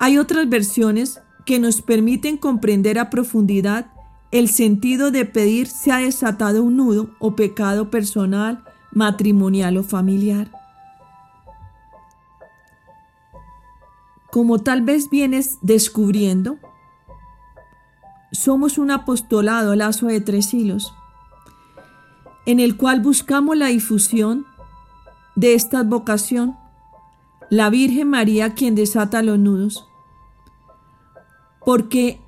Hay 0.00 0.18
otras 0.18 0.48
versiones 0.48 1.20
que 1.46 1.60
nos 1.60 1.80
permiten 1.80 2.36
comprender 2.36 2.98
a 2.98 3.08
profundidad 3.08 3.92
el 4.30 4.48
sentido 4.48 5.10
de 5.10 5.24
pedir 5.24 5.66
se 5.66 5.92
ha 5.92 5.98
desatado 5.98 6.62
un 6.62 6.76
nudo 6.76 7.10
o 7.18 7.34
pecado 7.34 7.90
personal, 7.90 8.64
matrimonial 8.92 9.76
o 9.76 9.82
familiar. 9.82 10.50
Como 14.30 14.60
tal 14.60 14.82
vez 14.82 15.10
vienes 15.10 15.58
descubriendo, 15.60 16.58
somos 18.30 18.78
un 18.78 18.92
apostolado 18.92 19.74
lazo 19.74 20.06
de 20.06 20.20
tres 20.20 20.54
hilos, 20.54 20.94
en 22.46 22.60
el 22.60 22.76
cual 22.76 23.00
buscamos 23.00 23.56
la 23.56 23.66
difusión 23.66 24.46
de 25.34 25.54
esta 25.54 25.82
vocación, 25.82 26.56
la 27.50 27.70
Virgen 27.70 28.08
María 28.08 28.54
quien 28.54 28.76
desata 28.76 29.22
los 29.22 29.40
nudos, 29.40 29.88
porque 31.64 32.20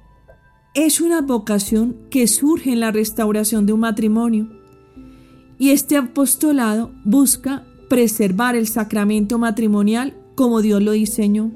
es 0.75 1.01
una 1.01 1.21
vocación 1.21 1.97
que 2.11 2.27
surge 2.27 2.73
en 2.73 2.81
la 2.81 2.91
restauración 2.91 3.67
de 3.67 3.73
un 3.73 3.81
matrimonio. 3.81 4.49
Y 5.59 5.71
este 5.71 5.97
apostolado 5.97 6.93
busca 7.05 7.65
preservar 7.89 8.57
el 8.57 8.67
sacramento 8.67 9.39
matrimonial 9.39 10.15
como 10.35 10.63
Dios 10.63 10.83
lo 10.83 10.93
diseñó. 10.93 11.53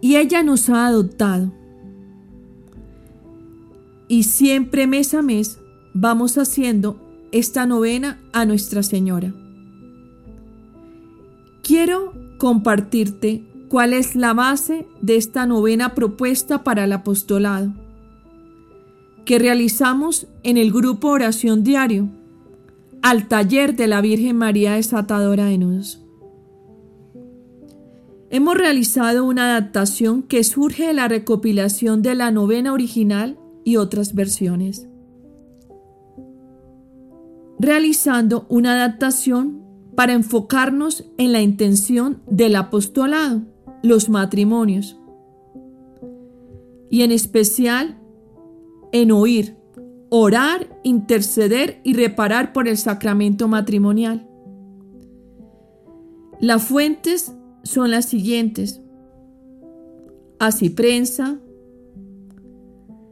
Y 0.00 0.16
ella 0.16 0.42
nos 0.42 0.70
ha 0.70 0.86
adoptado. 0.86 1.52
Y 4.08 4.22
siempre 4.24 4.86
mes 4.86 5.12
a 5.14 5.22
mes 5.22 5.58
vamos 5.92 6.38
haciendo 6.38 6.98
esta 7.30 7.66
novena 7.66 8.18
a 8.32 8.46
Nuestra 8.46 8.82
Señora. 8.82 9.34
Quiero 11.62 12.14
compartirte 12.38 13.49
cuál 13.70 13.92
es 13.92 14.16
la 14.16 14.34
base 14.34 14.88
de 15.00 15.14
esta 15.14 15.46
novena 15.46 15.94
propuesta 15.94 16.64
para 16.64 16.84
el 16.84 16.92
apostolado, 16.92 17.72
que 19.24 19.38
realizamos 19.38 20.26
en 20.42 20.56
el 20.56 20.72
grupo 20.72 21.06
Oración 21.06 21.62
Diario, 21.62 22.08
al 23.00 23.28
taller 23.28 23.76
de 23.76 23.86
la 23.86 24.00
Virgen 24.00 24.36
María 24.36 24.74
Desatadora 24.74 25.44
de 25.44 25.58
Nudos. 25.58 26.04
Hemos 28.28 28.56
realizado 28.56 29.24
una 29.24 29.52
adaptación 29.52 30.24
que 30.24 30.42
surge 30.42 30.88
de 30.88 30.92
la 30.92 31.06
recopilación 31.06 32.02
de 32.02 32.16
la 32.16 32.32
novena 32.32 32.72
original 32.72 33.38
y 33.64 33.76
otras 33.76 34.16
versiones. 34.16 34.88
Realizando 37.60 38.46
una 38.48 38.72
adaptación 38.72 39.62
para 39.94 40.12
enfocarnos 40.12 41.04
en 41.18 41.30
la 41.30 41.40
intención 41.40 42.20
del 42.26 42.56
apostolado, 42.56 43.42
los 43.82 44.08
matrimonios, 44.08 44.98
y 46.90 47.02
en 47.02 47.12
especial 47.12 47.98
en 48.92 49.12
oír, 49.12 49.56
orar, 50.08 50.80
interceder 50.82 51.80
y 51.84 51.94
reparar 51.94 52.52
por 52.52 52.66
el 52.66 52.76
sacramento 52.76 53.46
matrimonial. 53.48 54.26
Las 56.40 56.64
fuentes 56.64 57.32
son 57.62 57.90
las 57.90 58.06
siguientes. 58.06 58.80
Así 60.38 60.70
prensa, 60.70 61.38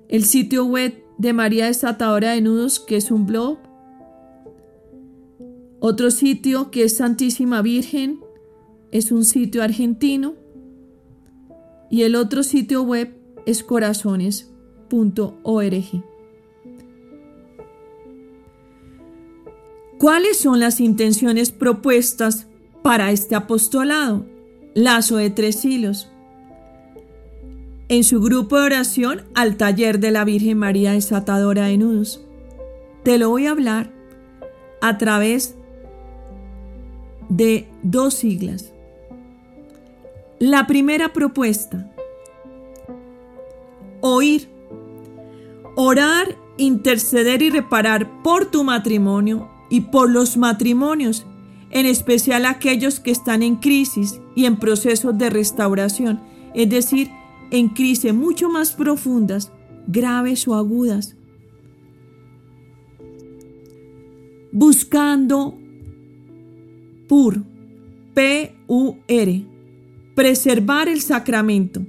el 0.09 0.25
sitio 0.25 0.65
web 0.65 0.95
de 1.19 1.33
María 1.33 1.67
Desatadora 1.67 2.33
de 2.33 2.41
Nudos, 2.41 2.81
que 2.81 2.97
es 2.97 3.11
un 3.11 3.27
blog, 3.27 3.59
otro 5.81 6.11
sitio 6.11 6.71
que 6.71 6.85
es 6.85 6.97
Santísima 6.97 7.63
Virgen, 7.63 8.21
es 8.91 9.13
un 9.13 9.25
sitio 9.25 9.63
argentino, 9.63 10.35
y 11.91 12.03
el 12.03 12.17
otro 12.17 12.43
sitio 12.43 12.83
web 12.83 13.15
es 13.47 13.63
corazones.org. 13.63 16.05
¿Cuáles 19.99 20.39
son 20.39 20.61
las 20.61 20.81
intenciones 20.81 21.51
propuestas 21.51 22.47
para 22.83 23.11
este 23.11 23.35
apostolado? 23.35 24.27
Lazo 24.75 25.17
de 25.17 25.31
tres 25.31 25.65
hilos. 25.65 26.09
En 27.89 28.05
su 28.05 28.21
grupo 28.21 28.59
de 28.59 28.67
oración 28.67 29.23
al 29.35 29.57
taller 29.57 29.99
de 29.99 30.13
la 30.13 30.25
Virgen 30.25 30.59
María 30.59 30.93
desatadora 30.93 31.67
de 31.67 31.79
nudos. 31.79 32.25
Te 33.03 33.19
lo 33.19 33.31
voy 33.31 33.47
a 33.47 33.51
hablar 33.51 33.91
a 34.81 34.99
través 34.99 35.57
de 37.29 37.67
dos 37.83 38.15
siglas. 38.15 38.73
La 40.41 40.69
primera 40.69 41.13
propuesta, 41.13 41.93
oír, 44.01 44.49
orar, 45.75 46.37
interceder 46.57 47.43
y 47.43 47.51
reparar 47.51 48.23
por 48.23 48.47
tu 48.47 48.63
matrimonio 48.63 49.51
y 49.69 49.81
por 49.81 50.09
los 50.09 50.37
matrimonios, 50.37 51.27
en 51.71 51.87
especial 51.87 52.47
aquellos 52.47 53.01
que 53.01 53.11
están 53.11 53.43
en 53.43 53.57
crisis 53.57 54.21
y 54.37 54.45
en 54.45 54.59
procesos 54.59 55.19
de 55.19 55.29
restauración, 55.29 56.21
es 56.55 56.71
decir, 56.71 57.11
en 57.51 57.69
crisis 57.71 58.15
mucho 58.15 58.49
más 58.49 58.73
profundas, 58.73 59.51
graves 59.89 60.47
o 60.47 60.55
agudas. 60.55 61.17
Buscando. 64.53 65.59
PUR, 67.09 67.43
P-U-R, 68.13 69.47
preservar 70.19 70.89
el 70.89 71.01
sacramento, 71.01 71.87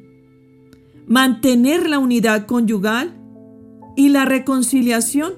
mantener 1.07 1.89
la 1.89 1.97
unidad 1.97 2.45
conyugal 2.45 3.19
y 3.95 4.09
la 4.09 4.25
reconciliación 4.25 5.33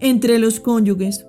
entre 0.00 0.38
los 0.38 0.58
cónyuges 0.58 1.26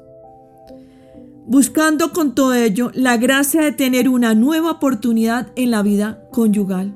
buscando 1.47 2.13
con 2.13 2.34
todo 2.34 2.53
ello 2.53 2.91
la 2.93 3.17
gracia 3.17 3.62
de 3.62 3.73
tener 3.73 4.08
una 4.08 4.34
nueva 4.36 4.71
oportunidad 4.71 5.51
en 5.58 5.71
la 5.71 5.84
vida 5.84 6.29
conyugal. 6.31 6.95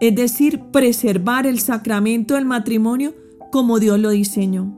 Es 0.00 0.14
decir, 0.14 0.60
preservar 0.72 1.46
el 1.46 1.60
sacramento 1.60 2.36
del 2.36 2.46
matrimonio 2.46 3.14
como 3.52 3.80
Dios 3.80 3.98
lo 4.00 4.08
diseñó. 4.08 4.74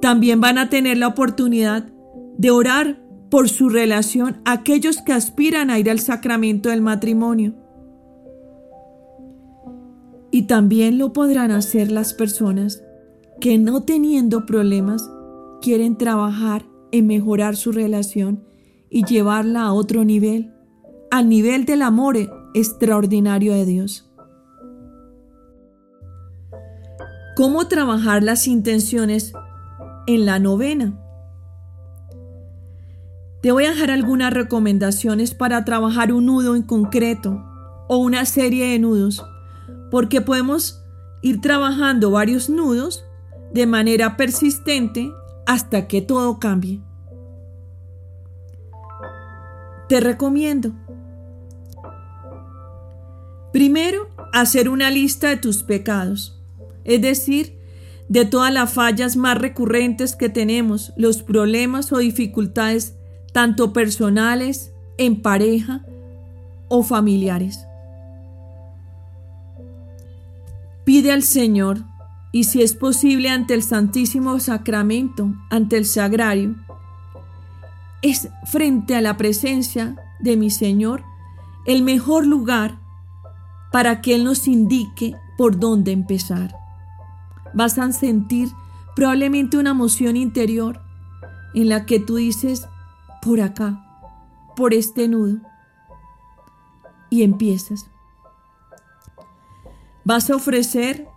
También 0.00 0.40
van 0.40 0.58
a 0.58 0.68
tener 0.68 0.96
la 0.96 1.08
oportunidad 1.08 1.88
de 2.38 2.52
orar 2.52 3.03
por 3.34 3.48
su 3.48 3.68
relación 3.68 4.40
aquellos 4.44 5.02
que 5.02 5.12
aspiran 5.12 5.68
a 5.68 5.80
ir 5.80 5.90
al 5.90 5.98
sacramento 5.98 6.68
del 6.68 6.82
matrimonio. 6.82 7.52
Y 10.30 10.42
también 10.42 10.98
lo 10.98 11.12
podrán 11.12 11.50
hacer 11.50 11.90
las 11.90 12.14
personas 12.14 12.84
que 13.40 13.58
no 13.58 13.82
teniendo 13.82 14.46
problemas 14.46 15.10
quieren 15.60 15.98
trabajar 15.98 16.64
en 16.92 17.08
mejorar 17.08 17.56
su 17.56 17.72
relación 17.72 18.44
y 18.88 19.04
llevarla 19.04 19.62
a 19.62 19.72
otro 19.72 20.04
nivel, 20.04 20.54
al 21.10 21.28
nivel 21.28 21.64
del 21.64 21.82
amor 21.82 22.16
extraordinario 22.54 23.52
de 23.52 23.66
Dios. 23.66 24.08
¿Cómo 27.34 27.66
trabajar 27.66 28.22
las 28.22 28.46
intenciones 28.46 29.32
en 30.06 30.24
la 30.24 30.38
novena? 30.38 31.03
Te 33.44 33.52
voy 33.52 33.66
a 33.66 33.72
dejar 33.72 33.90
algunas 33.90 34.32
recomendaciones 34.32 35.34
para 35.34 35.66
trabajar 35.66 36.14
un 36.14 36.24
nudo 36.24 36.56
en 36.56 36.62
concreto 36.62 37.44
o 37.88 37.98
una 37.98 38.24
serie 38.24 38.70
de 38.70 38.78
nudos, 38.78 39.22
porque 39.90 40.22
podemos 40.22 40.82
ir 41.20 41.42
trabajando 41.42 42.10
varios 42.10 42.48
nudos 42.48 43.04
de 43.52 43.66
manera 43.66 44.16
persistente 44.16 45.12
hasta 45.44 45.86
que 45.88 46.00
todo 46.00 46.38
cambie. 46.38 46.80
Te 49.90 50.00
recomiendo. 50.00 50.72
Primero, 53.52 54.08
hacer 54.32 54.70
una 54.70 54.88
lista 54.88 55.28
de 55.28 55.36
tus 55.36 55.64
pecados, 55.64 56.42
es 56.84 57.02
decir, 57.02 57.58
de 58.08 58.24
todas 58.24 58.54
las 58.54 58.72
fallas 58.72 59.16
más 59.18 59.36
recurrentes 59.36 60.16
que 60.16 60.30
tenemos, 60.30 60.94
los 60.96 61.22
problemas 61.22 61.92
o 61.92 61.98
dificultades, 61.98 62.96
tanto 63.34 63.72
personales, 63.72 64.72
en 64.96 65.20
pareja 65.20 65.84
o 66.68 66.84
familiares. 66.84 67.66
Pide 70.84 71.10
al 71.10 71.24
Señor 71.24 71.78
y 72.30 72.44
si 72.44 72.62
es 72.62 72.74
posible 72.74 73.30
ante 73.30 73.54
el 73.54 73.64
Santísimo 73.64 74.38
Sacramento, 74.38 75.34
ante 75.50 75.76
el 75.76 75.84
Sagrario, 75.84 76.54
es 78.02 78.28
frente 78.44 78.94
a 78.94 79.00
la 79.00 79.16
presencia 79.16 79.96
de 80.20 80.36
mi 80.36 80.50
Señor 80.50 81.02
el 81.66 81.82
mejor 81.82 82.26
lugar 82.26 82.78
para 83.72 84.00
que 84.00 84.14
Él 84.14 84.22
nos 84.22 84.46
indique 84.46 85.16
por 85.36 85.58
dónde 85.58 85.90
empezar. 85.90 86.54
Vas 87.52 87.78
a 87.78 87.90
sentir 87.90 88.50
probablemente 88.94 89.56
una 89.56 89.70
emoción 89.70 90.16
interior 90.16 90.80
en 91.52 91.68
la 91.68 91.84
que 91.84 91.98
tú 91.98 92.14
dices, 92.14 92.68
por 93.24 93.40
acá, 93.40 93.82
por 94.54 94.74
este 94.74 95.08
nudo, 95.08 95.38
y 97.08 97.22
empiezas. 97.22 97.88
Vas 100.04 100.28
a 100.28 100.36
ofrecer 100.36 101.08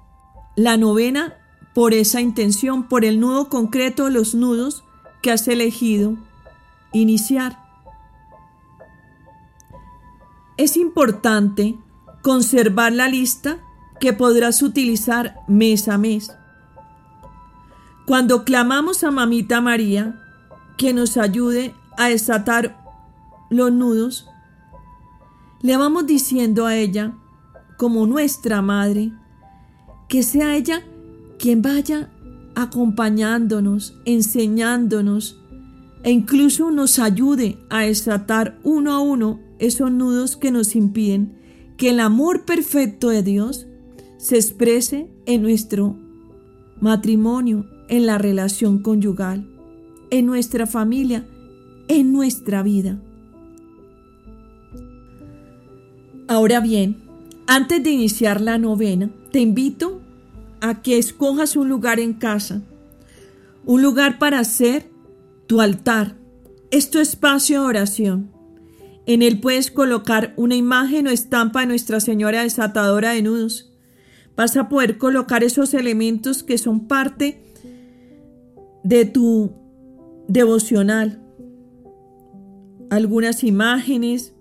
la 0.56 0.78
novena, 0.78 1.36
por 1.76 1.94
esa 1.94 2.22
intención, 2.22 2.88
por 2.88 3.04
el 3.04 3.20
nudo 3.20 3.50
concreto 3.50 4.10
los 4.10 4.34
nudos 4.34 4.84
que 5.22 5.32
has 5.32 5.48
elegido 5.48 6.16
iniciar. 6.94 7.60
Es 10.56 10.78
importante 10.78 11.78
conservar 12.24 12.94
la 12.94 13.08
lista 13.08 13.60
que 14.00 14.14
podrás 14.14 14.64
utilizar 14.64 15.36
mes 15.48 15.88
a 15.88 15.98
mes. 15.98 16.32
Cuando 18.06 18.46
clamamos 18.46 19.04
a 19.04 19.12
Mamita 19.12 19.60
María 19.62 20.24
que 20.78 20.94
nos 20.94 21.18
ayude 21.18 21.76
a 21.98 22.10
desatar 22.10 22.78
los 23.50 23.72
nudos, 23.72 24.28
le 25.62 25.76
vamos 25.78 26.06
diciendo 26.06 26.66
a 26.66 26.76
ella, 26.76 27.18
como 27.78 28.06
nuestra 28.06 28.62
madre, 28.62 29.12
que 30.08 30.24
sea 30.24 30.56
ella 30.56 30.84
quien 31.40 31.62
vaya 31.62 32.10
acompañándonos, 32.56 34.00
enseñándonos 34.06 35.42
e 36.04 36.12
incluso 36.12 36.72
nos 36.72 37.00
ayude 37.00 37.58
a 37.70 37.82
desatar 37.82 38.60
uno 38.64 38.94
a 38.94 39.00
uno 39.00 39.40
esos 39.60 39.92
nudos 39.92 40.38
que 40.38 40.52
nos 40.52 40.76
impiden 40.76 41.38
que 41.78 41.90
el 41.90 42.00
amor 42.00 42.46
perfecto 42.46 43.10
de 43.10 43.24
Dios 43.24 43.68
se 44.18 44.36
exprese 44.36 45.10
en 45.26 45.42
nuestro 45.42 45.96
matrimonio, 46.82 47.66
en 47.90 48.06
la 48.06 48.18
relación 48.18 48.82
conyugal, 48.82 49.48
en 50.10 50.26
nuestra 50.26 50.66
familia, 50.66 51.26
en 51.88 52.14
nuestra 52.14 52.64
vida. 52.64 52.98
Ahora 56.28 56.60
bien, 56.60 56.98
antes 57.48 57.82
de 57.82 57.92
iniciar 57.92 58.42
la 58.42 58.58
novena, 58.58 59.10
te 59.32 59.40
invito 59.40 60.02
a 60.60 60.82
que 60.82 60.98
escojas 60.98 61.56
un 61.56 61.70
lugar 61.70 62.00
en 62.00 62.14
casa, 62.14 62.62
un 63.66 63.82
lugar 63.82 64.20
para 64.20 64.40
hacer 64.40 64.90
tu 65.48 65.62
altar, 65.62 66.18
es 66.72 66.90
tu 66.90 67.00
espacio 67.00 67.62
de 67.62 67.68
oración. 67.68 68.32
En 69.06 69.22
él 69.22 69.40
puedes 69.40 69.72
colocar 69.72 70.34
una 70.36 70.56
imagen 70.56 71.08
o 71.08 71.10
estampa 71.10 71.62
de 71.62 71.68
Nuestra 71.68 72.02
Señora 72.02 72.44
desatadora 72.44 73.12
de 73.12 73.22
nudos. 73.22 73.72
Vas 74.36 74.58
a 74.58 74.68
poder 74.68 74.98
colocar 74.98 75.46
esos 75.46 75.74
elementos 75.74 76.44
que 76.44 76.58
son 76.58 76.88
parte 76.88 77.42
de 78.84 79.06
tu 79.06 79.54
devocional. 80.28 81.27
Algunas 82.90 83.44
imágenes, 83.44 84.34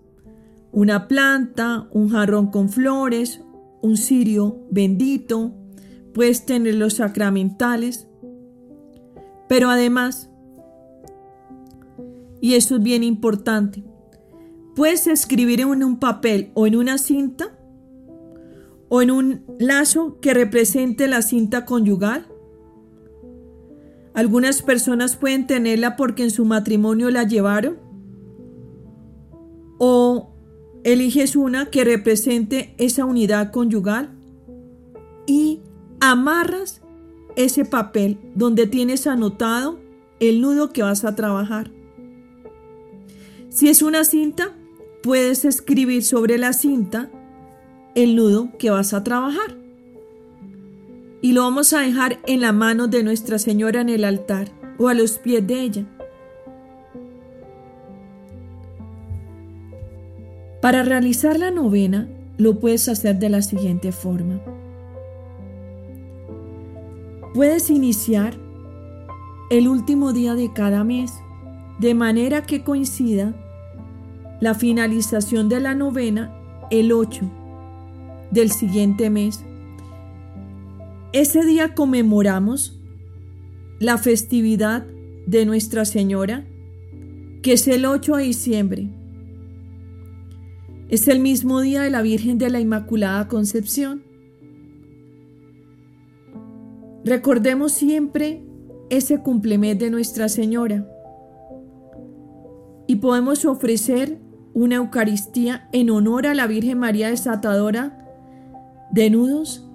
una 0.73 1.09
planta, 1.09 1.89
un 1.93 2.11
jarrón 2.11 2.51
con 2.51 2.69
flores, 2.69 3.43
un 3.83 3.97
cirio 3.97 4.61
bendito, 4.71 5.55
puedes 6.13 6.47
tener 6.47 6.75
los 6.75 6.95
sacramentales, 6.95 8.09
pero 9.49 9.69
además, 9.69 10.31
y 12.41 12.55
eso 12.55 12.77
es 12.77 12.83
bien 12.83 13.03
importante, 13.03 13.85
puedes 14.75 15.07
escribir 15.07 15.61
en 15.61 15.83
un 15.83 15.99
papel 15.99 16.51
o 16.55 16.67
en 16.67 16.77
una 16.77 16.99
cinta 16.99 17.57
o 18.89 19.03
en 19.03 19.11
un 19.11 19.45
lazo 19.59 20.19
que 20.21 20.35
represente 20.35 21.09
la 21.09 21.23
cinta 21.23 21.65
conyugal. 21.65 22.27
Algunas 24.15 24.63
personas 24.63 25.17
pueden 25.17 25.47
tenerla 25.47 25.97
porque 25.97 26.23
en 26.23 26.31
su 26.31 26.45
matrimonio 26.45 27.11
la 27.11 27.25
llevaron. 27.25 27.86
O 29.79 30.31
eliges 30.85 31.37
una 31.37 31.67
que 31.67 31.85
represente 31.85 32.75
esa 32.79 33.05
unidad 33.05 33.51
conyugal 33.51 34.11
y 35.27 35.61
amarras 36.01 36.81
ese 37.37 37.65
papel 37.65 38.19
donde 38.35 38.67
tienes 38.67 39.07
anotado 39.07 39.79
el 40.21 40.41
nudo 40.41 40.73
que 40.73 40.83
vas 40.83 41.05
a 41.05 41.15
trabajar. 41.15 41.71
Si 43.49 43.69
es 43.69 43.83
una 43.83 44.05
cinta, 44.05 44.55
puedes 45.03 45.45
escribir 45.45 46.05
sobre 46.05 46.39
la 46.39 46.53
cinta 46.53 47.11
el 47.95 48.17
nudo 48.17 48.51
que 48.59 48.71
vas 48.71 48.93
a 48.93 49.03
trabajar. 49.03 49.57
Y 51.23 51.33
lo 51.33 51.43
vamos 51.43 51.73
a 51.73 51.81
dejar 51.81 52.21
en 52.27 52.41
la 52.41 52.53
mano 52.53 52.87
de 52.89 53.03
Nuestra 53.03 53.39
Señora 53.39 53.81
en 53.81 53.89
el 53.89 54.05
altar 54.05 54.51
o 54.79 54.89
a 54.89 54.95
los 54.95 55.19
pies 55.19 55.47
de 55.47 55.63
ella. 55.63 55.96
Para 60.67 60.83
realizar 60.83 61.39
la 61.39 61.53
novena 61.53 62.09
lo 62.39 62.59
puedes 62.59 62.89
hacer 62.89 63.21
de 63.21 63.29
la 63.29 63.41
siguiente 63.41 63.93
forma. 63.93 64.41
Puedes 67.35 67.71
iniciar 67.71 68.37
el 69.49 69.69
último 69.69 70.13
día 70.13 70.35
de 70.35 70.53
cada 70.53 70.83
mes 70.83 71.13
de 71.79 71.95
manera 71.95 72.43
que 72.43 72.65
coincida 72.65 73.33
la 74.41 74.55
finalización 74.55 75.49
de 75.49 75.61
la 75.61 75.77
novena 75.77 76.37
el 76.73 76.91
8 76.91 77.31
del 78.33 78.51
siguiente 78.51 79.09
mes. 79.09 79.45
Ese 81.13 81.45
día 81.45 81.77
conmemoramos 81.77 82.77
la 83.79 83.99
festividad 83.99 84.85
de 85.29 85.47
Nuestra 85.47 85.85
Señora, 85.85 86.45
que 87.43 87.53
es 87.53 87.69
el 87.69 87.87
8 87.87 88.17
de 88.17 88.23
diciembre. 88.25 89.06
Es 90.89 91.09
el 91.09 91.19
mismo 91.19 91.63
día 91.63 91.83
de 91.83 91.91
la 91.91 92.01
Virgen 92.01 92.39
de 92.39 92.49
la 92.49 92.61
Inmaculada 92.61 93.27
Concepción. 93.27 94.05
Recordemos 97.05 97.73
siempre 97.73 98.47
ese 98.89 99.21
cumplemes 99.21 99.81
de 99.81 99.91
Nuestra 99.91 100.29
Señora 100.29 100.89
y 102.87 102.97
podemos 102.97 103.45
ofrecer 103.45 104.21
una 104.55 104.77
Eucaristía 104.77 105.69
en 105.73 105.91
honor 105.91 106.25
a 106.29 106.35
la 106.35 106.47
Virgen 106.47 106.79
María 106.79 107.09
desatadora 107.09 108.07
de 108.93 109.11
nudos, 109.11 109.69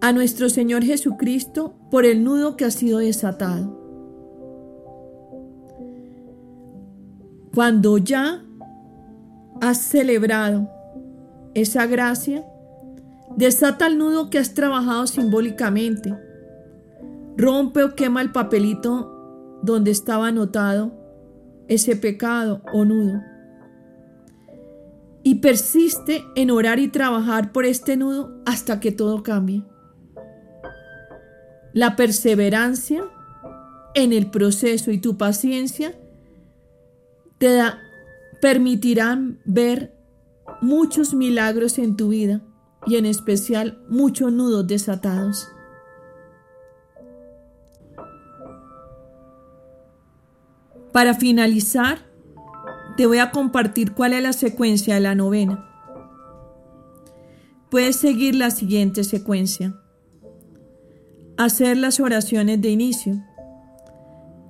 a 0.00 0.12
nuestro 0.12 0.48
Señor 0.48 0.82
Jesucristo 0.82 1.74
por 1.90 2.06
el 2.06 2.24
nudo 2.24 2.56
que 2.56 2.64
ha 2.64 2.70
sido 2.70 3.00
desatado. 3.00 3.76
Cuando 7.54 7.98
ya 7.98 8.47
has 9.60 9.78
celebrado 9.82 10.68
esa 11.54 11.86
gracia, 11.86 12.44
desata 13.36 13.86
el 13.86 13.98
nudo 13.98 14.30
que 14.30 14.38
has 14.38 14.54
trabajado 14.54 15.06
simbólicamente. 15.06 16.14
Rompe 17.36 17.84
o 17.84 17.94
quema 17.94 18.20
el 18.20 18.32
papelito 18.32 19.58
donde 19.62 19.90
estaba 19.90 20.28
anotado 20.28 20.92
ese 21.68 21.96
pecado 21.96 22.62
o 22.72 22.84
nudo. 22.84 23.22
Y 25.22 25.36
persiste 25.36 26.24
en 26.36 26.50
orar 26.50 26.78
y 26.78 26.88
trabajar 26.88 27.52
por 27.52 27.64
este 27.64 27.96
nudo 27.96 28.40
hasta 28.46 28.80
que 28.80 28.92
todo 28.92 29.22
cambie. 29.22 29.62
La 31.74 31.96
perseverancia 31.96 33.04
en 33.94 34.12
el 34.12 34.30
proceso 34.30 34.90
y 34.90 34.98
tu 34.98 35.18
paciencia 35.18 35.94
te 37.38 37.52
da, 37.54 37.78
permitirán 38.40 39.40
ver 39.44 39.94
muchos 40.60 41.14
milagros 41.14 41.78
en 41.78 41.96
tu 41.96 42.08
vida 42.08 42.42
y 42.86 42.96
en 42.96 43.06
especial 43.06 43.82
muchos 43.88 44.32
nudos 44.32 44.66
desatados. 44.66 45.48
Para 50.92 51.14
finalizar, 51.14 51.98
te 52.96 53.06
voy 53.06 53.18
a 53.18 53.30
compartir 53.30 53.92
cuál 53.92 54.14
es 54.14 54.22
la 54.22 54.32
secuencia 54.32 54.94
de 54.94 55.00
la 55.00 55.14
novena. 55.14 55.64
Puedes 57.70 57.96
seguir 57.96 58.34
la 58.34 58.50
siguiente 58.50 59.04
secuencia. 59.04 59.80
Hacer 61.36 61.76
las 61.76 62.00
oraciones 62.00 62.60
de 62.60 62.70
inicio. 62.70 63.22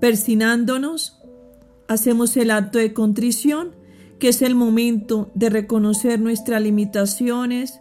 Persinándonos, 0.01 1.21
hacemos 1.89 2.37
el 2.37 2.51
acto 2.53 2.79
de 2.79 2.95
contrición, 2.95 3.75
que 4.19 4.29
es 4.29 4.43
el 4.43 4.55
momento 4.55 5.31
de 5.35 5.51
reconocer 5.51 6.21
nuestras 6.21 6.61
limitaciones, 6.61 7.81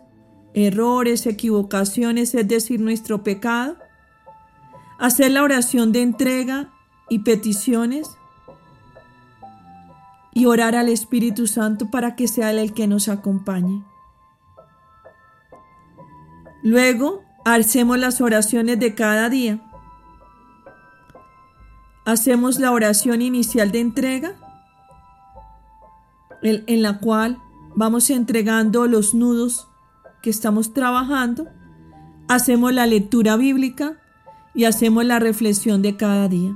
errores, 0.53 1.25
equivocaciones, 1.25 2.33
es 2.35 2.47
decir, 2.47 2.79
nuestro 2.79 3.23
pecado. 3.23 3.77
Hacer 4.99 5.31
la 5.31 5.43
oración 5.43 5.91
de 5.91 6.01
entrega 6.01 6.73
y 7.09 7.19
peticiones 7.19 8.09
y 10.33 10.45
orar 10.45 10.75
al 10.75 10.89
Espíritu 10.89 11.47
Santo 11.47 11.89
para 11.89 12.15
que 12.15 12.27
sea 12.27 12.51
Él 12.51 12.59
el 12.59 12.73
que 12.73 12.87
nos 12.87 13.09
acompañe. 13.09 13.83
Luego, 16.61 17.23
hacemos 17.45 17.97
las 17.97 18.21
oraciones 18.21 18.79
de 18.79 18.93
cada 18.93 19.29
día. 19.29 19.61
Hacemos 22.05 22.59
la 22.59 22.71
oración 22.71 23.21
inicial 23.21 23.71
de 23.71 23.79
entrega, 23.79 24.46
en 26.41 26.81
la 26.81 26.99
cual 26.99 27.39
vamos 27.75 28.09
entregando 28.09 28.87
los 28.87 29.13
nudos 29.13 29.67
que 30.21 30.29
estamos 30.29 30.73
trabajando. 30.73 31.47
Hacemos 32.27 32.73
la 32.73 32.85
lectura 32.85 33.37
bíblica 33.37 33.97
y 34.53 34.65
hacemos 34.65 35.05
la 35.05 35.19
reflexión 35.19 35.81
de 35.81 35.95
cada 35.95 36.27
día. 36.27 36.55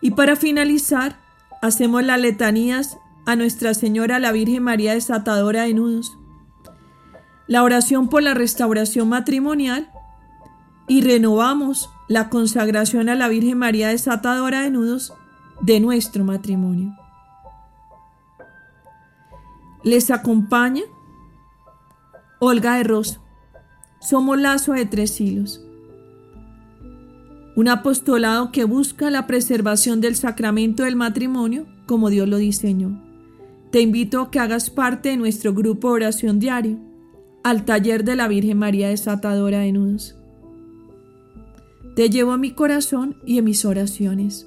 Y 0.00 0.12
para 0.12 0.36
finalizar, 0.36 1.16
Hacemos 1.62 2.04
las 2.04 2.20
letanías 2.20 2.98
a 3.24 3.34
Nuestra 3.34 3.74
Señora 3.74 4.18
la 4.18 4.32
Virgen 4.32 4.62
María 4.62 4.94
desatadora 4.94 5.62
de 5.62 5.74
nudos, 5.74 6.16
la 7.48 7.62
oración 7.62 8.08
por 8.08 8.22
la 8.22 8.34
restauración 8.34 9.08
matrimonial 9.08 9.90
y 10.86 11.00
renovamos 11.00 11.90
la 12.08 12.28
consagración 12.28 13.08
a 13.08 13.14
la 13.14 13.28
Virgen 13.28 13.58
María 13.58 13.88
desatadora 13.88 14.62
de 14.62 14.70
nudos 14.70 15.12
de 15.60 15.80
nuestro 15.80 16.24
matrimonio. 16.24 16.94
Les 19.86 20.10
acompaña 20.10 20.82
Olga 22.40 22.76
de 22.76 22.82
Rosa. 22.82 23.22
Somos 24.00 24.38
lazo 24.38 24.72
de 24.72 24.84
tres 24.84 25.18
hilos 25.20 25.62
un 27.56 27.68
apostolado 27.68 28.52
que 28.52 28.64
busca 28.64 29.10
la 29.10 29.26
preservación 29.26 30.02
del 30.02 30.14
sacramento 30.14 30.82
del 30.82 30.94
matrimonio 30.94 31.66
como 31.86 32.10
Dios 32.10 32.28
lo 32.28 32.36
diseñó. 32.36 33.02
Te 33.70 33.80
invito 33.80 34.20
a 34.20 34.30
que 34.30 34.38
hagas 34.38 34.68
parte 34.68 35.08
de 35.08 35.16
nuestro 35.16 35.54
grupo 35.54 35.88
oración 35.88 36.38
diario, 36.38 36.78
al 37.42 37.64
taller 37.64 38.04
de 38.04 38.14
la 38.14 38.28
Virgen 38.28 38.58
María 38.58 38.88
desatadora 38.88 39.60
de 39.60 39.72
nudos. 39.72 40.16
Te 41.94 42.10
llevo 42.10 42.32
a 42.32 42.36
mi 42.36 42.50
corazón 42.50 43.16
y 43.24 43.38
en 43.38 43.44
mis 43.44 43.64
oraciones. 43.64 44.46